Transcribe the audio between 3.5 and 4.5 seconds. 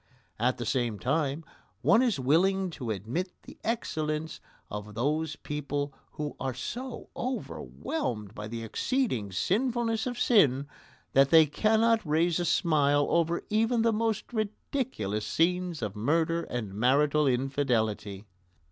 excellence